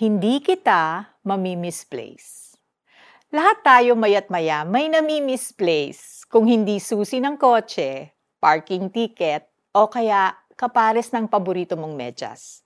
Hindi 0.00 0.40
kita 0.40 1.12
mamimisplace. 1.28 2.56
Lahat 3.36 3.60
tayo 3.60 3.92
mayat 3.92 4.32
maya 4.32 4.64
may 4.64 4.88
nami-misplace 4.88 6.24
kung 6.24 6.48
hindi 6.48 6.80
susi 6.80 7.20
ng 7.20 7.36
kotse, 7.36 8.08
parking 8.40 8.88
ticket, 8.88 9.44
o 9.76 9.92
kaya 9.92 10.32
kapares 10.56 11.12
ng 11.12 11.28
paborito 11.28 11.76
mong 11.76 11.92
medyas. 11.92 12.64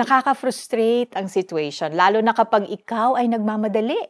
Nakaka-frustrate 0.00 1.12
ang 1.20 1.28
situation, 1.28 1.92
lalo 1.92 2.24
na 2.24 2.32
kapag 2.32 2.64
ikaw 2.72 3.12
ay 3.12 3.28
nagmamadali. 3.28 4.00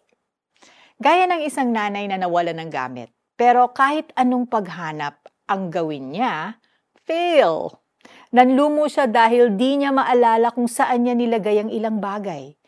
Gaya 1.02 1.27
ng 1.27 1.43
isang 1.43 1.75
nanay 1.75 2.07
na 2.07 2.23
nawala 2.23 2.55
ng 2.55 2.71
gamit. 2.71 3.11
Pero 3.34 3.75
kahit 3.75 4.14
anong 4.14 4.46
paghanap 4.46 5.18
ang 5.50 5.75
gawin 5.75 6.14
niya, 6.14 6.62
fail. 7.02 7.82
Nanlumo 8.30 8.87
siya 8.87 9.11
dahil 9.11 9.59
di 9.59 9.82
niya 9.82 9.91
maalala 9.91 10.55
kung 10.55 10.71
saan 10.71 11.02
niya 11.02 11.18
nilagay 11.18 11.66
ang 11.66 11.75
ilang 11.75 11.98
bagay. 11.98 12.60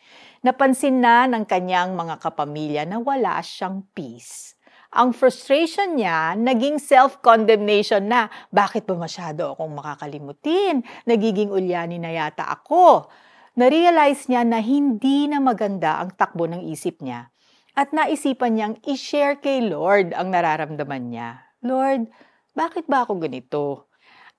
Napansin 0.43 0.99
na 0.99 1.23
ng 1.23 1.47
kanyang 1.47 1.95
mga 1.95 2.19
kapamilya 2.19 2.83
na 2.83 2.99
wala 2.99 3.39
siyang 3.39 3.87
peace. 3.95 4.59
Ang 4.91 5.15
frustration 5.15 5.95
niya, 5.95 6.35
naging 6.35 6.83
self-condemnation 6.83 8.03
na, 8.11 8.27
bakit 8.51 8.83
ba 8.83 8.91
masyado 8.99 9.55
akong 9.55 9.71
makakalimutin? 9.71 10.83
Nagiging 11.07 11.47
ulyani 11.47 11.95
na 11.95 12.11
yata 12.11 12.43
ako. 12.43 13.07
Narealize 13.55 14.27
niya 14.27 14.43
na 14.43 14.59
hindi 14.59 15.31
na 15.31 15.39
maganda 15.39 16.03
ang 16.03 16.11
takbo 16.11 16.43
ng 16.43 16.67
isip 16.67 16.99
niya. 16.99 17.31
At 17.71 17.95
naisipan 17.95 18.59
niyang 18.59 18.75
i-share 18.83 19.39
kay 19.39 19.63
Lord 19.63 20.11
ang 20.11 20.27
nararamdaman 20.27 21.07
niya. 21.07 21.39
Lord, 21.63 22.11
bakit 22.51 22.83
ba 22.91 23.07
ako 23.07 23.15
ganito? 23.15 23.87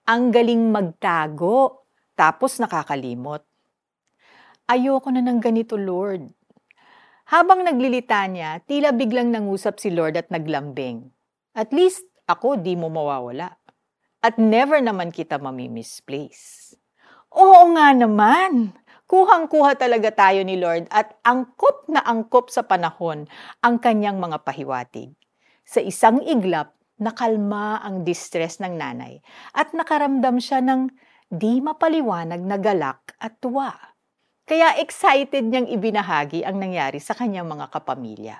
Ang 0.04 0.28
galing 0.28 0.68
magtago, 0.68 1.88
tapos 2.12 2.60
nakakalimot. 2.60 3.53
Ayoko 4.64 5.12
na 5.12 5.20
ng 5.20 5.44
ganito, 5.44 5.76
Lord. 5.76 6.32
Habang 7.28 7.68
naglilita 7.68 8.24
niya, 8.24 8.64
tila 8.64 8.96
biglang 8.96 9.28
nangusap 9.28 9.76
si 9.76 9.92
Lord 9.92 10.16
at 10.16 10.32
naglambing. 10.32 11.12
At 11.52 11.68
least 11.68 12.08
ako 12.24 12.56
di 12.56 12.72
mo 12.72 12.88
mawawala. 12.88 13.60
At 14.24 14.40
never 14.40 14.80
naman 14.80 15.12
kita 15.12 15.36
mamimisplace. 15.36 16.72
Oo 17.36 17.76
nga 17.76 17.92
naman! 17.92 18.72
Kuhang-kuha 19.04 19.76
talaga 19.76 20.08
tayo 20.16 20.40
ni 20.40 20.56
Lord 20.56 20.88
at 20.88 21.12
angkop 21.28 21.84
na 21.92 22.00
angkop 22.00 22.48
sa 22.48 22.64
panahon 22.64 23.28
ang 23.60 23.76
kanyang 23.76 24.16
mga 24.16 24.48
pahiwatig. 24.48 25.12
Sa 25.68 25.84
isang 25.84 26.24
iglap, 26.24 26.72
nakalma 26.96 27.84
ang 27.84 28.00
distress 28.00 28.64
ng 28.64 28.80
nanay 28.80 29.20
at 29.52 29.76
nakaramdam 29.76 30.40
siya 30.40 30.64
ng 30.64 30.88
di 31.28 31.60
mapaliwanag 31.60 32.40
na 32.40 32.56
galak 32.56 33.12
at 33.20 33.36
tuwa. 33.44 33.93
Kaya 34.44 34.76
excited 34.76 35.48
niyang 35.48 35.72
ibinahagi 35.72 36.44
ang 36.44 36.60
nangyari 36.60 37.00
sa 37.00 37.16
kanyang 37.16 37.48
mga 37.48 37.72
kapamilya. 37.72 38.36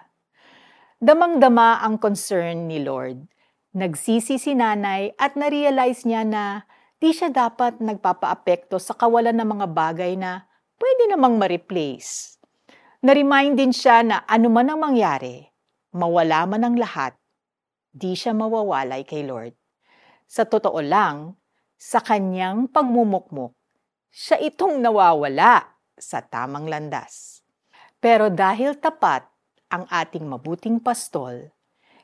Damang-dama 1.00 1.80
ang 1.80 1.96
concern 1.96 2.68
ni 2.68 2.84
Lord. 2.84 3.24
Nagsisi 3.72 4.36
si 4.36 4.52
nanay 4.52 5.16
at 5.16 5.32
narealize 5.32 6.04
niya 6.04 6.20
na 6.28 6.68
di 7.00 7.08
siya 7.08 7.32
dapat 7.32 7.80
nagpapaapekto 7.80 8.76
sa 8.76 8.92
kawalan 8.92 9.32
ng 9.32 9.48
mga 9.48 9.66
bagay 9.72 10.12
na 10.20 10.44
pwede 10.76 11.08
namang 11.08 11.40
ma-replace. 11.40 12.36
Na-remind 13.00 13.56
din 13.56 13.72
siya 13.72 14.04
na 14.04 14.28
ano 14.28 14.52
man 14.52 14.68
ang 14.68 14.84
mangyari, 14.84 15.40
mawala 15.96 16.44
man 16.44 16.68
ang 16.68 16.76
lahat, 16.76 17.16
di 17.88 18.12
siya 18.12 18.36
mawawalay 18.36 19.08
kay 19.08 19.24
Lord. 19.24 19.56
Sa 20.28 20.44
totoo 20.44 20.84
lang, 20.84 21.32
sa 21.80 22.04
kanyang 22.04 22.68
pagmumukmuk, 22.68 23.56
siya 24.12 24.36
itong 24.40 24.84
nawawala 24.84 25.73
sa 25.98 26.22
tamang 26.22 26.66
landas. 26.66 27.44
Pero 28.04 28.28
dahil 28.28 28.76
tapat 28.76 29.24
ang 29.72 29.88
ating 29.88 30.28
mabuting 30.28 30.78
pastol, 30.78 31.50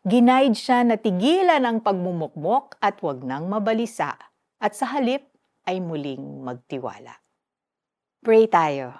ginaid 0.03 0.57
siya 0.57 0.81
na 0.83 0.97
tigilan 0.97 1.61
ang 1.63 1.85
pagmumukmok 1.85 2.81
at 2.81 2.99
wag 3.05 3.21
nang 3.21 3.53
mabalisa 3.53 4.17
at 4.57 4.73
sa 4.73 4.97
halip 4.97 5.29
ay 5.69 5.79
muling 5.79 6.41
magtiwala. 6.41 7.21
Pray 8.25 8.49
tayo. 8.49 8.97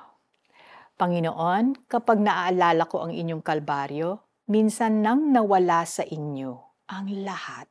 Panginoon, 1.01 1.89
kapag 1.89 2.21
naaalala 2.21 2.85
ko 2.85 3.09
ang 3.09 3.17
inyong 3.17 3.41
kalbaryo, 3.41 4.21
minsan 4.53 5.01
nang 5.01 5.33
nawala 5.33 5.89
sa 5.89 6.05
inyo 6.05 6.85
ang 6.93 7.09
lahat 7.25 7.69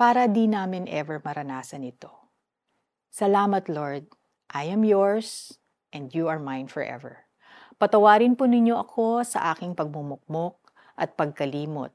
para 0.00 0.24
di 0.24 0.48
namin 0.48 0.88
ever 0.88 1.20
maranasan 1.20 1.84
ito. 1.84 2.32
Salamat 3.12 3.68
Lord, 3.68 4.08
I 4.48 4.72
am 4.72 4.80
yours 4.80 5.59
and 5.90 6.14
you 6.14 6.26
are 6.26 6.38
mine 6.38 6.66
forever. 6.66 7.26
Patawarin 7.80 8.36
po 8.36 8.44
ninyo 8.44 8.76
ako 8.76 9.24
sa 9.24 9.54
aking 9.54 9.72
pagmumukmok 9.72 10.58
at 10.98 11.16
pagkalimot 11.16 11.94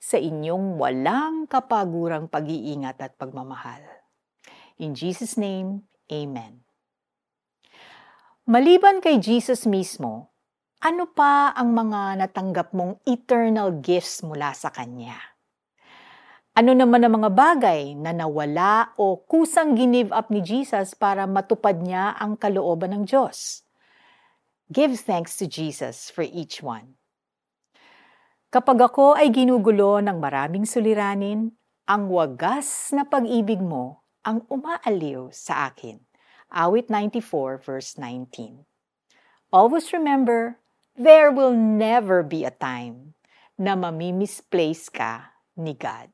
sa 0.00 0.16
inyong 0.16 0.80
walang 0.80 1.44
kapagurang 1.46 2.26
pag-iingat 2.26 2.96
at 2.98 3.14
pagmamahal. 3.20 3.84
In 4.80 4.96
Jesus' 4.96 5.36
name, 5.36 5.84
Amen. 6.10 6.66
Maliban 8.50 8.98
kay 8.98 9.22
Jesus 9.22 9.62
mismo, 9.62 10.34
ano 10.82 11.06
pa 11.06 11.54
ang 11.54 11.70
mga 11.70 12.18
natanggap 12.18 12.74
mong 12.74 12.98
eternal 13.06 13.78
gifts 13.78 14.26
mula 14.26 14.50
sa 14.56 14.74
Kanya? 14.74 15.14
Ano 16.60 16.76
naman 16.76 17.00
ang 17.00 17.24
mga 17.24 17.32
bagay 17.32 17.96
na 17.96 18.12
nawala 18.12 18.92
o 19.00 19.16
kusang 19.16 19.72
ginive 19.80 20.12
up 20.12 20.28
ni 20.28 20.44
Jesus 20.44 20.92
para 20.92 21.24
matupad 21.24 21.80
niya 21.80 22.12
ang 22.20 22.36
kalooban 22.36 22.92
ng 22.92 23.08
Diyos? 23.08 23.64
Give 24.68 24.92
thanks 24.92 25.40
to 25.40 25.48
Jesus 25.48 26.12
for 26.12 26.20
each 26.20 26.60
one. 26.60 27.00
Kapag 28.52 28.76
ako 28.76 29.16
ay 29.16 29.32
ginugulo 29.32 30.04
ng 30.04 30.20
maraming 30.20 30.68
suliranin, 30.68 31.48
ang 31.88 32.12
wagas 32.12 32.92
na 32.92 33.08
pag-ibig 33.08 33.64
mo 33.64 34.04
ang 34.20 34.44
umaaliw 34.52 35.32
sa 35.32 35.72
akin. 35.72 35.96
Awit 36.52 36.92
94 36.92 37.56
verse 37.56 37.96
19. 37.96 38.68
Always 39.48 39.96
remember, 39.96 40.60
there 40.92 41.32
will 41.32 41.56
never 41.56 42.20
be 42.20 42.44
a 42.44 42.52
time 42.52 43.16
na 43.56 43.72
mamimisplace 43.72 44.92
ka 44.92 45.32
ni 45.56 45.72
God. 45.72 46.12